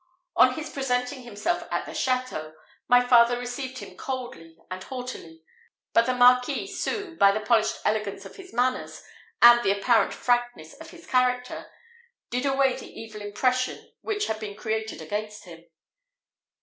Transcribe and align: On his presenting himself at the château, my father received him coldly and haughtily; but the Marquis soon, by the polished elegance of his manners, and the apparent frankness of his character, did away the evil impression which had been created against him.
On 0.35 0.55
his 0.55 0.71
presenting 0.71 1.21
himself 1.21 1.67
at 1.69 1.85
the 1.85 1.91
château, 1.91 2.53
my 2.87 3.05
father 3.05 3.37
received 3.37 3.77
him 3.77 3.95
coldly 3.95 4.57
and 4.71 4.83
haughtily; 4.83 5.43
but 5.93 6.07
the 6.07 6.15
Marquis 6.15 6.65
soon, 6.65 7.17
by 7.17 7.31
the 7.31 7.39
polished 7.39 7.75
elegance 7.85 8.25
of 8.25 8.37
his 8.37 8.51
manners, 8.51 9.03
and 9.43 9.61
the 9.61 9.69
apparent 9.79 10.11
frankness 10.11 10.73
of 10.73 10.89
his 10.89 11.05
character, 11.05 11.67
did 12.31 12.47
away 12.47 12.75
the 12.75 12.99
evil 12.99 13.21
impression 13.21 13.91
which 14.01 14.25
had 14.25 14.39
been 14.39 14.55
created 14.57 15.03
against 15.03 15.43
him. 15.45 15.65